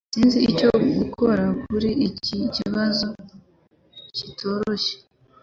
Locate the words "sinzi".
0.13-0.37